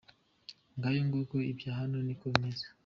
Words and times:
Ngayo 0.75 1.01
nguko 1.07 1.35
ibya 1.51 1.71
hano 1.79 1.97
niko 2.05 2.25
bimeze. 2.33 2.65